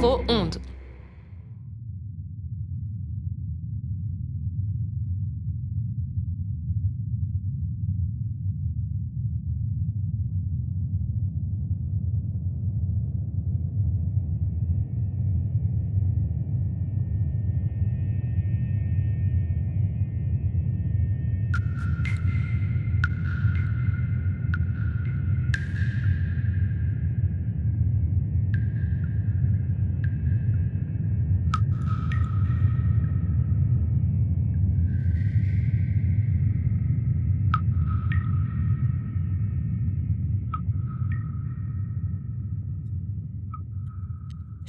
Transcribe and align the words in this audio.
micro, 0.00 0.24
on 0.28 0.39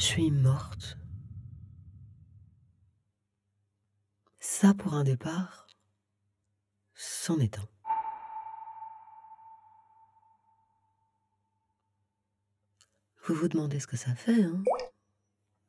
Je 0.01 0.07
suis 0.07 0.31
morte. 0.31 0.97
Ça 4.39 4.73
pour 4.73 4.95
un 4.95 5.03
départ, 5.03 5.67
c'en 6.95 7.37
est 7.37 7.59
un. 7.59 7.69
Vous 13.25 13.35
vous 13.35 13.47
demandez 13.47 13.79
ce 13.79 13.85
que 13.85 13.95
ça 13.95 14.15
fait, 14.15 14.41
hein 14.41 14.63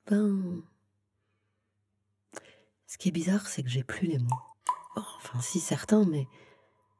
Ben. 0.06 0.64
Ce 2.86 2.96
qui 2.96 3.10
est 3.10 3.12
bizarre, 3.12 3.46
c'est 3.46 3.62
que 3.62 3.68
j'ai 3.68 3.84
plus 3.84 4.06
les 4.06 4.18
mots. 4.18 4.30
enfin, 4.96 5.42
si 5.42 5.60
certains, 5.60 6.06
mais 6.06 6.26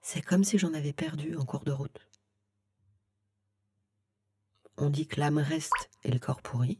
c'est 0.02 0.20
comme 0.20 0.44
si 0.44 0.58
j'en 0.58 0.74
avais 0.74 0.92
perdu 0.92 1.34
en 1.38 1.46
cours 1.46 1.64
de 1.64 1.72
route. 1.72 2.06
On 4.76 4.90
dit 4.90 5.06
que 5.06 5.18
l'âme 5.18 5.38
reste 5.38 5.88
et 6.04 6.10
le 6.10 6.18
corps 6.18 6.42
pourri. 6.42 6.78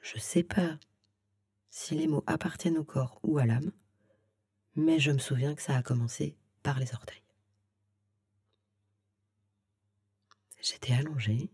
Je 0.00 0.18
sais 0.18 0.42
pas 0.42 0.78
si 1.68 1.94
les 1.94 2.06
mots 2.06 2.24
appartiennent 2.26 2.78
au 2.78 2.84
corps 2.84 3.20
ou 3.22 3.38
à 3.38 3.46
l'âme, 3.46 3.72
mais 4.74 4.98
je 4.98 5.10
me 5.10 5.18
souviens 5.18 5.54
que 5.54 5.62
ça 5.62 5.76
a 5.76 5.82
commencé 5.82 6.36
par 6.62 6.78
les 6.78 6.92
orteils. 6.94 7.22
J'étais 10.62 10.92
allongée. 10.92 11.50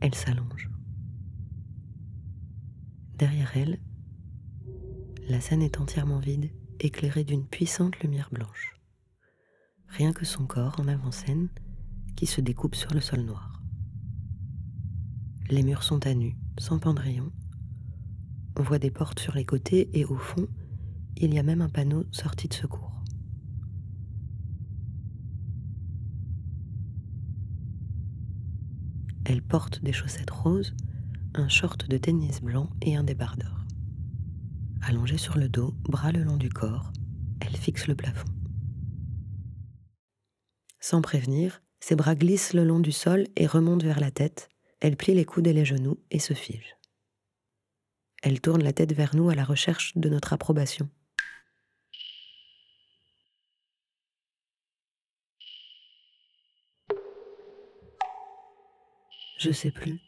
Elle 0.00 0.14
s'allonge. 0.14 0.70
Derrière 3.14 3.56
elle, 3.56 3.80
la 5.28 5.40
scène 5.40 5.62
est 5.62 5.80
entièrement 5.80 6.18
vide, 6.18 6.50
éclairée 6.80 7.24
d'une 7.24 7.46
puissante 7.46 7.98
lumière 8.00 8.28
blanche. 8.30 8.78
Rien 9.88 10.12
que 10.12 10.24
son 10.24 10.46
corps 10.46 10.78
en 10.80 10.88
avant-scène 10.88 11.48
qui 12.16 12.26
se 12.26 12.40
découpe 12.40 12.74
sur 12.74 12.92
le 12.92 13.00
sol 13.00 13.20
noir. 13.20 13.62
Les 15.48 15.62
murs 15.62 15.82
sont 15.82 16.04
à 16.06 16.14
nu, 16.14 16.36
sans 16.58 16.78
pendrillon. 16.78 17.30
On 18.58 18.62
voit 18.62 18.78
des 18.78 18.90
portes 18.90 19.20
sur 19.20 19.34
les 19.34 19.44
côtés 19.44 19.90
et 19.98 20.04
au 20.04 20.16
fond, 20.16 20.48
il 21.18 21.32
y 21.32 21.38
a 21.38 21.42
même 21.42 21.60
un 21.60 21.68
panneau 21.68 22.04
sorti 22.10 22.48
de 22.48 22.54
secours. 22.54 23.02
Elle 29.24 29.42
porte 29.42 29.82
des 29.82 29.92
chaussettes 29.92 30.30
roses, 30.30 30.74
un 31.34 31.48
short 31.48 31.88
de 31.88 31.98
tennis 31.98 32.40
blanc 32.40 32.70
et 32.80 32.96
un 32.96 33.04
débardeur. 33.04 33.66
Allongée 34.82 35.18
sur 35.18 35.36
le 35.36 35.48
dos, 35.48 35.74
bras 35.82 36.12
le 36.12 36.22
long 36.22 36.36
du 36.36 36.48
corps, 36.48 36.92
elle 37.40 37.56
fixe 37.56 37.88
le 37.88 37.96
plafond. 37.96 38.28
Sans 40.80 41.02
prévenir, 41.02 41.60
ses 41.80 41.96
bras 41.96 42.14
glissent 42.14 42.54
le 42.54 42.64
long 42.64 42.80
du 42.80 42.92
sol 42.92 43.26
et 43.36 43.46
remontent 43.46 43.84
vers 43.84 44.00
la 44.00 44.10
tête. 44.10 44.48
Elle 44.80 44.96
plie 44.96 45.14
les 45.14 45.24
coudes 45.24 45.46
et 45.46 45.52
les 45.52 45.64
genoux 45.64 45.98
et 46.10 46.18
se 46.18 46.34
fige. 46.34 46.76
Elle 48.22 48.40
tourne 48.40 48.62
la 48.62 48.72
tête 48.72 48.92
vers 48.92 49.14
nous 49.14 49.30
à 49.30 49.34
la 49.34 49.44
recherche 49.44 49.96
de 49.96 50.08
notre 50.08 50.32
approbation. 50.32 50.88
Je 59.38 59.52
sais 59.52 59.70
plus 59.70 60.00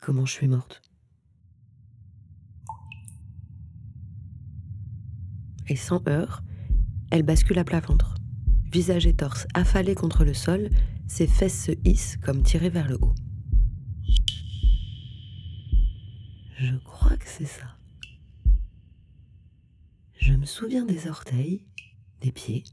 comment 0.00 0.24
je 0.24 0.32
suis 0.32 0.48
morte. 0.48 0.82
Et 5.68 5.76
sans 5.76 6.06
heurts, 6.08 6.42
elle 7.10 7.22
bascule 7.22 7.58
à 7.58 7.64
plat 7.64 7.80
ventre 7.80 8.16
visage 8.72 9.06
et 9.06 9.14
torse 9.14 9.46
affalés 9.52 9.94
contre 9.94 10.24
le 10.24 10.32
sol, 10.32 10.70
ses 11.06 11.26
fesses 11.26 11.66
se 11.66 11.72
hissent 11.84 12.16
comme 12.16 12.42
tirées 12.42 12.70
vers 12.70 12.88
le 12.88 12.98
haut. 13.02 13.14
Je 16.56 16.76
crois 16.78 17.16
que 17.16 17.26
c'est 17.26 17.44
ça. 17.44 17.76
Je 20.18 20.32
me 20.32 20.46
souviens 20.46 20.86
des 20.86 21.08
orteils, 21.08 21.66
des 22.20 22.32
pieds. 22.32 22.64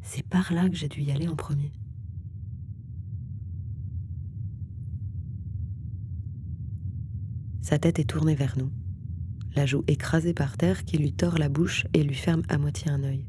C'est 0.00 0.26
par 0.26 0.52
là 0.52 0.68
que 0.68 0.76
j'ai 0.76 0.88
dû 0.88 1.02
y 1.02 1.10
aller 1.10 1.28
en 1.28 1.36
premier. 1.36 1.72
Sa 7.60 7.78
tête 7.78 7.98
est 7.98 8.08
tournée 8.08 8.34
vers 8.34 8.56
nous, 8.56 8.72
la 9.54 9.66
joue 9.66 9.84
écrasée 9.88 10.32
par 10.32 10.56
terre 10.56 10.86
qui 10.86 10.96
lui 10.96 11.12
tord 11.12 11.36
la 11.36 11.50
bouche 11.50 11.86
et 11.92 12.02
lui 12.02 12.14
ferme 12.14 12.42
à 12.48 12.56
moitié 12.56 12.90
un 12.90 13.02
œil 13.02 13.26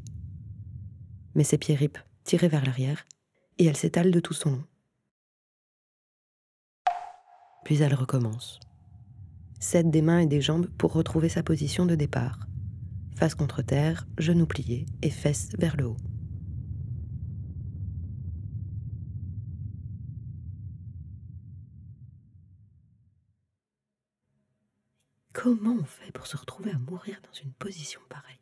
mais 1.35 1.43
ses 1.43 1.57
pieds 1.57 1.75
ripent, 1.75 1.99
tirés 2.23 2.47
vers 2.47 2.65
l'arrière, 2.65 3.05
et 3.57 3.65
elle 3.65 3.77
s'étale 3.77 4.11
de 4.11 4.19
tout 4.19 4.33
son 4.33 4.51
long. 4.51 4.63
Puis 7.65 7.81
elle 7.81 7.93
recommence. 7.93 8.59
Cède 9.59 9.91
des 9.91 10.01
mains 10.01 10.19
et 10.19 10.27
des 10.27 10.41
jambes 10.41 10.67
pour 10.77 10.93
retrouver 10.93 11.29
sa 11.29 11.43
position 11.43 11.85
de 11.85 11.95
départ. 11.95 12.39
Face 13.15 13.35
contre 13.35 13.61
terre, 13.61 14.07
genoux 14.17 14.47
pliés 14.47 14.85
et 15.01 15.09
fesses 15.09 15.49
vers 15.57 15.75
le 15.75 15.87
haut. 15.87 15.97
Comment 25.33 25.77
on 25.79 25.85
fait 25.85 26.11
pour 26.11 26.27
se 26.27 26.37
retrouver 26.37 26.71
à 26.71 26.77
mourir 26.79 27.21
dans 27.23 27.39
une 27.39 27.53
position 27.53 28.01
pareille? 28.09 28.39